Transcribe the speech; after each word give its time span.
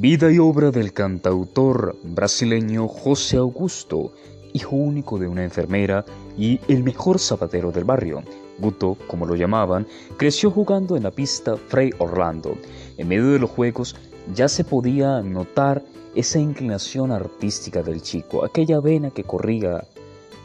Vida 0.00 0.30
y 0.30 0.38
obra 0.38 0.70
del 0.70 0.92
cantautor 0.92 1.96
brasileño 2.04 2.86
José 2.86 3.38
Augusto, 3.38 4.12
hijo 4.52 4.76
único 4.76 5.18
de 5.18 5.26
una 5.26 5.42
enfermera 5.42 6.04
y 6.36 6.60
el 6.68 6.84
mejor 6.84 7.18
zapatero 7.18 7.72
del 7.72 7.82
barrio. 7.82 8.22
Guto, 8.60 8.96
como 9.08 9.26
lo 9.26 9.34
llamaban, 9.34 9.88
creció 10.16 10.52
jugando 10.52 10.96
en 10.96 11.02
la 11.02 11.10
pista 11.10 11.56
Frei 11.56 11.90
Orlando. 11.98 12.56
En 12.96 13.08
medio 13.08 13.32
de 13.32 13.40
los 13.40 13.50
juegos 13.50 13.96
ya 14.32 14.46
se 14.46 14.62
podía 14.62 15.20
notar 15.20 15.82
esa 16.14 16.38
inclinación 16.38 17.10
artística 17.10 17.82
del 17.82 18.00
chico, 18.00 18.44
aquella 18.44 18.78
vena 18.78 19.10
que 19.10 19.24
corría 19.24 19.82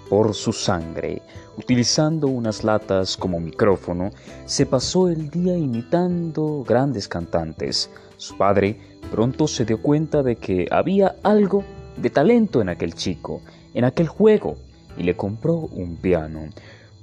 por 0.09 0.33
su 0.33 0.51
sangre. 0.51 1.21
Utilizando 1.59 2.25
unas 2.25 2.63
latas 2.63 3.15
como 3.15 3.39
micrófono, 3.39 4.09
se 4.45 4.65
pasó 4.65 5.09
el 5.09 5.29
día 5.29 5.55
imitando 5.55 6.63
grandes 6.67 7.07
cantantes. 7.07 7.91
Su 8.17 8.35
padre 8.35 8.92
pronto 9.11 9.47
se 9.47 9.65
dio 9.65 9.81
cuenta 9.81 10.23
de 10.23 10.35
que 10.35 10.67
había 10.71 11.15
algo 11.23 11.63
de 11.97 12.09
talento 12.09 12.61
en 12.61 12.69
aquel 12.69 12.93
chico, 12.93 13.41
en 13.73 13.85
aquel 13.85 14.07
juego, 14.07 14.57
y 14.97 15.03
le 15.03 15.15
compró 15.15 15.55
un 15.55 15.97
piano. 15.97 16.49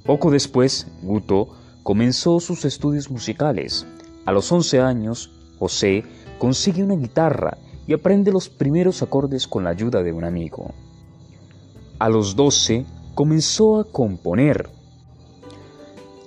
Poco 0.04 0.30
después, 0.30 0.86
Guto 1.02 1.48
comenzó 1.82 2.40
sus 2.40 2.64
estudios 2.64 3.10
musicales. 3.10 3.86
A 4.24 4.32
los 4.32 4.50
11 4.50 4.80
años, 4.80 5.32
José 5.58 6.04
consigue 6.38 6.82
una 6.82 6.96
guitarra 6.96 7.58
y 7.86 7.92
aprende 7.92 8.32
los 8.32 8.48
primeros 8.48 9.02
acordes 9.02 9.46
con 9.46 9.64
la 9.64 9.70
ayuda 9.70 10.02
de 10.02 10.12
un 10.12 10.24
amigo. 10.24 10.72
A 11.98 12.08
los 12.08 12.36
12 12.36 12.86
comenzó 13.14 13.80
a 13.80 13.84
componer. 13.84 14.70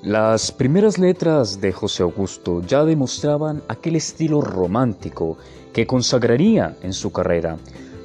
Las 0.04 0.52
primeras 0.52 1.00
letras 1.00 1.62
de 1.62 1.72
José 1.72 2.04
Augusto 2.04 2.62
ya 2.62 2.84
demostraban 2.84 3.64
aquel 3.70 3.96
estilo 3.96 4.42
romántico 4.42 5.38
que 5.72 5.88
consagraría 5.88 6.76
en 6.82 6.92
su 6.92 7.14
carrera, 7.14 7.56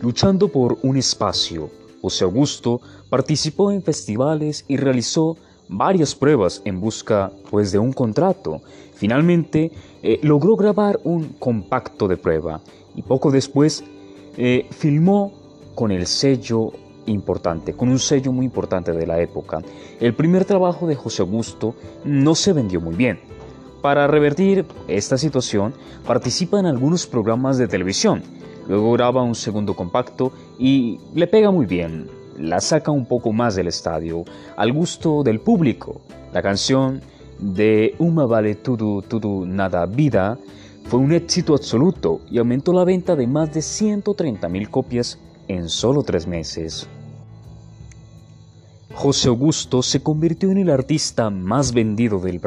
luchando 0.01 0.47
por 0.47 0.79
un 0.83 0.97
espacio. 0.97 1.71
José 2.01 2.23
Augusto 2.23 2.81
participó 3.11 3.73
en 3.73 3.83
festivales 3.83 4.65
y 4.69 4.77
realizó 4.77 5.37
varias 5.69 6.15
pruebas 6.15 6.63
en 6.65 6.81
busca 6.81 7.33
pues 7.51 7.73
de 7.73 7.81
un 7.81 7.93
contrato. 7.93 8.61
Finalmente 8.95 9.73
eh, 10.05 10.21
logró 10.23 10.55
grabar 10.55 11.01
un 11.03 11.31
compacto 11.41 12.07
de 12.07 12.17
prueba 12.17 12.61
y 12.95 13.03
poco 13.03 13.33
después 13.33 13.83
eh, 14.37 14.69
filmó 14.71 15.33
con 15.75 15.91
el 15.91 16.07
sello 16.07 16.71
importante, 17.09 17.75
con 17.75 17.89
un 17.89 17.99
sello 17.99 18.33
muy 18.33 18.47
importante 18.47 18.93
de 18.93 19.07
la 19.07 19.21
época. 19.21 19.61
El 20.01 20.15
primer 20.15 20.45
trabajo 20.45 20.87
de 20.87 20.95
José 20.95 21.23
Augusto 21.23 21.75
no 22.05 22.35
se 22.35 22.53
vendió 22.53 22.81
muy 22.81 22.95
bien. 22.95 23.21
Para 23.83 24.07
revertir 24.07 24.65
esta 24.89 25.17
situación, 25.17 25.73
participa 26.07 26.59
en 26.59 26.67
algunos 26.67 27.07
programas 27.07 27.59
de 27.59 27.69
televisión. 27.69 28.23
Luego 28.69 28.93
graba 28.93 29.23
un 29.23 29.35
segundo 29.35 29.75
compacto 29.75 30.33
y 30.59 30.99
le 31.15 31.27
pega 31.27 31.51
muy 31.51 31.67
bien. 31.67 32.09
La 32.39 32.61
saca 32.61 32.91
un 32.91 33.07
poco 33.07 33.33
más 33.33 33.55
del 33.55 33.69
estadio, 33.69 34.25
al 34.57 34.73
gusto 34.73 35.23
del 35.23 35.41
público. 35.41 36.01
La 36.33 36.43
canción 36.43 37.01
de 37.39 37.95
Uma 37.99 38.27
Vale 38.27 38.57
Tudo 38.57 39.01
Tudo 39.03 39.47
Nada 39.47 39.87
Vida 39.87 40.39
fue 40.85 41.01
un 41.01 41.13
éxito 41.13 41.55
absoluto 41.55 42.21
y 42.31 42.39
aumentó 42.39 42.73
la 42.73 42.85
venta 42.85 43.15
de 43.15 43.27
más 43.27 43.53
de 43.53 43.63
130 43.63 44.49
mil 44.49 44.71
copias 44.71 45.19
en 45.47 45.69
solo 45.69 46.03
tres 46.03 46.27
meses. 46.27 46.89
José 48.99 49.29
Augusto 49.29 49.81
se 49.81 50.03
convirtió 50.03 50.51
en 50.51 50.59
el 50.59 50.71
artista 50.71 51.31
más 51.31 51.73
vendido 51.73 52.19
del, 52.19 52.41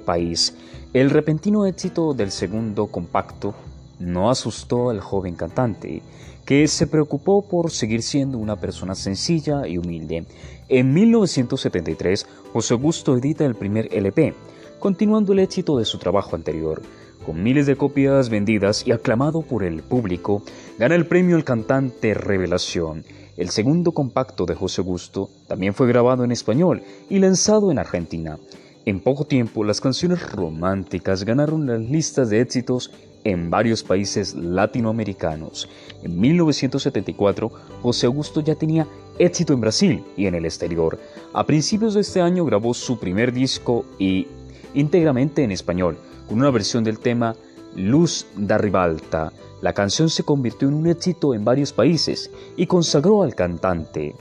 país. 0.00 0.56
El 0.92 1.10
repentino 1.10 1.66
éxito 1.66 2.14
del 2.14 2.30
segundo 2.30 2.86
compacto 2.86 3.56
no 3.98 4.30
asustó 4.30 4.90
al 4.90 5.00
joven 5.00 5.34
cantante, 5.34 6.02
que 6.44 6.68
se 6.68 6.86
preocupó 6.86 7.42
por 7.42 7.72
seguir 7.72 8.04
siendo 8.04 8.38
una 8.38 8.54
persona 8.54 8.94
sencilla 8.94 9.66
y 9.66 9.78
humilde. 9.78 10.26
En 10.68 10.94
1973, 10.94 12.24
José 12.52 12.74
Augusto 12.74 13.16
edita 13.16 13.44
el 13.44 13.56
primer 13.56 13.92
LP, 13.92 14.32
continuando 14.78 15.32
el 15.32 15.40
éxito 15.40 15.76
de 15.76 15.84
su 15.84 15.98
trabajo 15.98 16.36
anterior. 16.36 16.82
Con 17.26 17.42
miles 17.42 17.66
de 17.66 17.74
copias 17.74 18.28
vendidas 18.28 18.86
y 18.86 18.92
aclamado 18.92 19.42
por 19.42 19.64
el 19.64 19.82
público, 19.82 20.44
gana 20.78 20.94
el 20.94 21.06
premio 21.06 21.34
al 21.34 21.42
cantante 21.42 22.14
Revelación 22.14 23.02
el 23.36 23.50
segundo 23.50 23.92
compacto 23.92 24.46
de 24.46 24.54
José 24.54 24.80
Augusto 24.80 25.28
también 25.46 25.74
fue 25.74 25.86
grabado 25.86 26.24
en 26.24 26.32
español 26.32 26.82
y 27.10 27.18
lanzado 27.18 27.70
en 27.70 27.78
Argentina. 27.78 28.38
En 28.86 29.00
poco 29.00 29.24
tiempo, 29.24 29.64
las 29.64 29.80
canciones 29.80 30.30
románticas 30.32 31.24
ganaron 31.24 31.66
las 31.66 31.80
listas 31.80 32.30
de 32.30 32.40
éxitos 32.40 32.92
en 33.24 33.50
varios 33.50 33.82
países 33.82 34.34
latinoamericanos. 34.34 35.68
En 36.02 36.18
1974, 36.18 37.50
José 37.82 38.06
Augusto 38.06 38.40
ya 38.40 38.54
tenía 38.54 38.86
éxito 39.18 39.52
en 39.52 39.60
Brasil 39.60 40.04
y 40.16 40.26
en 40.26 40.36
el 40.36 40.44
exterior. 40.44 40.98
A 41.34 41.44
principios 41.44 41.94
de 41.94 42.02
este 42.02 42.20
año 42.20 42.44
grabó 42.44 42.72
su 42.72 42.98
primer 42.98 43.32
disco 43.32 43.84
y 43.98 44.28
íntegramente 44.74 45.42
en 45.42 45.50
español, 45.50 45.98
con 46.28 46.38
una 46.38 46.50
versión 46.50 46.84
del 46.84 47.00
tema 47.00 47.34
Luz 47.76 48.26
da 48.36 48.56
Ribalta. 48.56 49.32
La 49.60 49.74
canción 49.74 50.08
se 50.08 50.22
convirtió 50.22 50.68
en 50.68 50.74
un 50.74 50.86
éxito 50.86 51.34
en 51.34 51.44
varios 51.44 51.72
países 51.72 52.30
y 52.56 52.66
consagró 52.66 53.22
al 53.22 53.34
cantante. 53.34 54.14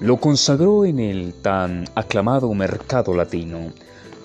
Lo 0.00 0.18
consagró 0.18 0.84
en 0.84 1.00
el 1.00 1.32
tan 1.34 1.86
aclamado 1.94 2.52
mercado 2.52 3.14
latino. 3.14 3.72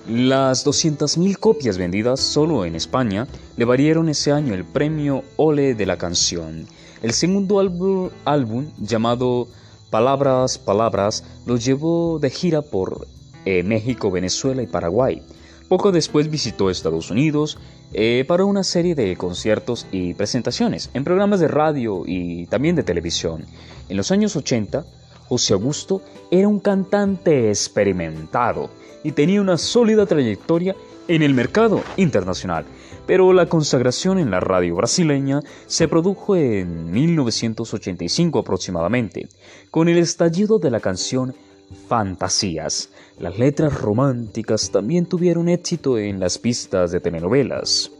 Las 0.06 0.66
200.000 0.66 1.38
copias 1.38 1.78
vendidas 1.78 2.20
solo 2.20 2.66
en 2.66 2.74
España 2.74 3.26
le 3.56 3.64
valieron 3.64 4.10
ese 4.10 4.32
año 4.32 4.52
el 4.52 4.64
premio 4.64 5.24
Ole 5.36 5.74
de 5.74 5.86
la 5.86 5.96
canción. 5.96 6.66
El 7.02 7.12
segundo 7.12 7.58
álbum, 7.58 8.66
llamado 8.78 9.48
Palabras, 9.88 10.58
Palabras, 10.58 11.24
lo 11.46 11.56
llevó 11.56 12.18
de 12.18 12.28
gira 12.28 12.60
por 12.60 13.06
eh, 13.46 13.62
México, 13.62 14.10
Venezuela 14.10 14.62
y 14.62 14.66
Paraguay. 14.66 15.22
Poco 15.68 15.92
después 15.92 16.30
visitó 16.30 16.68
Estados 16.68 17.10
Unidos 17.10 17.58
eh, 17.94 18.24
para 18.28 18.44
una 18.44 18.64
serie 18.64 18.94
de 18.94 19.16
conciertos 19.16 19.86
y 19.90 20.12
presentaciones 20.14 20.90
en 20.92 21.04
programas 21.04 21.40
de 21.40 21.48
radio 21.48 22.02
y 22.06 22.46
también 22.46 22.76
de 22.76 22.82
televisión. 22.82 23.44
En 23.88 23.96
los 23.96 24.10
años 24.10 24.36
80, 24.36 24.84
José 25.28 25.54
Augusto 25.54 26.02
era 26.30 26.48
un 26.48 26.60
cantante 26.60 27.48
experimentado 27.48 28.68
y 29.02 29.12
tenía 29.12 29.40
una 29.40 29.56
sólida 29.56 30.04
trayectoria 30.06 30.76
en 31.08 31.22
el 31.22 31.34
mercado 31.34 31.82
internacional, 31.96 32.64
pero 33.06 33.32
la 33.32 33.46
consagración 33.46 34.18
en 34.18 34.30
la 34.30 34.40
radio 34.40 34.76
brasileña 34.76 35.40
se 35.66 35.88
produjo 35.88 36.36
en 36.36 36.90
1985 36.90 38.38
aproximadamente, 38.38 39.28
con 39.70 39.88
el 39.88 39.98
estallido 39.98 40.58
de 40.58 40.70
la 40.70 40.80
canción 40.80 41.34
fantasías. 41.74 42.90
Las 43.18 43.38
letras 43.38 43.80
románticas 43.80 44.70
también 44.70 45.06
tuvieron 45.06 45.48
éxito 45.48 45.98
en 45.98 46.18
las 46.18 46.38
pistas 46.38 46.90
de 46.90 47.00
telenovelas. 47.00 47.90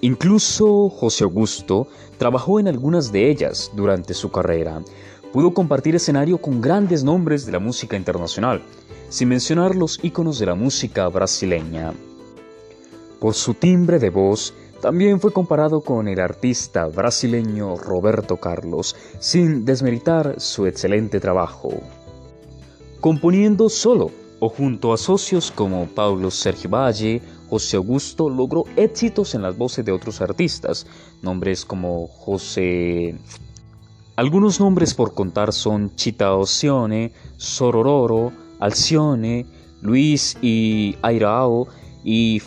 Incluso 0.00 0.90
José 0.90 1.24
Augusto 1.24 1.88
trabajó 2.18 2.60
en 2.60 2.68
algunas 2.68 3.10
de 3.10 3.30
ellas 3.30 3.70
durante 3.74 4.14
su 4.14 4.30
carrera. 4.30 4.82
Pudo 5.32 5.54
compartir 5.54 5.94
escenario 5.94 6.38
con 6.38 6.60
grandes 6.60 7.02
nombres 7.02 7.46
de 7.46 7.52
la 7.52 7.58
música 7.58 7.96
internacional, 7.96 8.62
sin 9.08 9.28
mencionar 9.28 9.74
los 9.74 9.98
íconos 10.02 10.38
de 10.38 10.46
la 10.46 10.54
música 10.54 11.08
brasileña. 11.08 11.92
Por 13.18 13.34
su 13.34 13.54
timbre 13.54 13.98
de 13.98 14.10
voz, 14.10 14.54
también 14.82 15.18
fue 15.18 15.32
comparado 15.32 15.80
con 15.80 16.08
el 16.08 16.20
artista 16.20 16.86
brasileño 16.86 17.76
Roberto 17.76 18.36
Carlos, 18.36 18.94
sin 19.18 19.64
desmeritar 19.64 20.38
su 20.38 20.66
excelente 20.66 21.20
trabajo 21.20 21.80
componiendo 23.04 23.68
solo 23.68 24.10
o 24.40 24.48
junto 24.48 24.94
a 24.94 24.96
socios 24.96 25.50
como 25.50 25.86
Paulo 25.88 26.30
Sergio 26.30 26.70
Valle, 26.70 27.20
José 27.50 27.76
Augusto 27.76 28.30
logró 28.30 28.64
éxitos 28.76 29.34
en 29.34 29.42
las 29.42 29.58
voces 29.58 29.84
de 29.84 29.92
otros 29.92 30.22
artistas, 30.22 30.86
nombres 31.20 31.66
como 31.66 32.06
José... 32.06 33.18
Algunos 34.16 34.58
nombres 34.58 34.94
por 34.94 35.12
contar 35.12 35.52
son 35.52 35.94
Chita 35.96 36.34
Oceone, 36.34 37.12
Sorororo, 37.36 38.32
Alcione, 38.58 39.44
Luis 39.82 40.38
y 40.40 40.96
Airao 41.02 41.68
y 42.04 42.40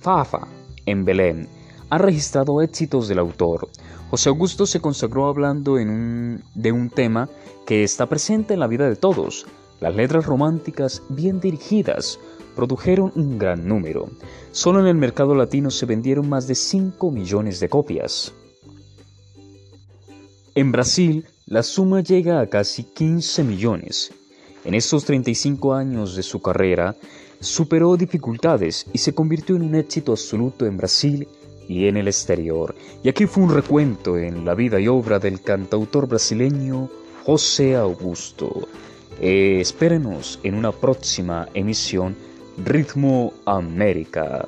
Fafa 0.00 0.48
en 0.86 1.04
Belén. 1.04 1.48
Han 1.90 1.98
registrado 1.98 2.62
éxitos 2.62 3.08
del 3.08 3.18
autor. 3.18 3.68
José 4.10 4.30
Augusto 4.30 4.64
se 4.64 4.80
consagró 4.80 5.26
hablando 5.26 5.74
de 5.74 6.72
un 6.72 6.90
tema 6.94 7.28
que 7.66 7.84
está 7.84 8.06
presente 8.06 8.54
en 8.54 8.60
la 8.60 8.68
vida 8.68 8.88
de 8.88 8.96
todos, 8.96 9.44
las 9.80 9.94
letras 9.94 10.26
románticas 10.26 11.02
bien 11.08 11.40
dirigidas 11.40 12.18
produjeron 12.56 13.12
un 13.14 13.38
gran 13.38 13.68
número. 13.68 14.08
Solo 14.50 14.80
en 14.80 14.86
el 14.86 14.96
mercado 14.96 15.34
latino 15.34 15.70
se 15.70 15.86
vendieron 15.86 16.28
más 16.28 16.46
de 16.48 16.54
5 16.54 17.10
millones 17.10 17.60
de 17.60 17.68
copias. 17.68 18.32
En 20.54 20.72
Brasil, 20.72 21.24
la 21.46 21.62
suma 21.62 22.00
llega 22.00 22.40
a 22.40 22.46
casi 22.48 22.82
15 22.82 23.44
millones. 23.44 24.12
En 24.64 24.74
estos 24.74 25.04
35 25.04 25.72
años 25.72 26.16
de 26.16 26.24
su 26.24 26.42
carrera, 26.42 26.96
superó 27.38 27.96
dificultades 27.96 28.86
y 28.92 28.98
se 28.98 29.14
convirtió 29.14 29.54
en 29.54 29.62
un 29.62 29.74
éxito 29.76 30.12
absoluto 30.12 30.66
en 30.66 30.76
Brasil 30.76 31.28
y 31.68 31.86
en 31.86 31.96
el 31.96 32.08
exterior. 32.08 32.74
Y 33.04 33.08
aquí 33.08 33.26
fue 33.26 33.44
un 33.44 33.54
recuento 33.54 34.18
en 34.18 34.44
la 34.44 34.54
vida 34.54 34.80
y 34.80 34.88
obra 34.88 35.18
del 35.18 35.40
cantautor 35.42 36.08
brasileño 36.08 36.90
José 37.24 37.76
Augusto. 37.76 38.66
Eh, 39.20 39.58
espérenos 39.60 40.38
en 40.42 40.54
una 40.54 40.72
próxima 40.72 41.48
emisión 41.54 42.16
Ritmo 42.64 43.32
América. 43.44 44.46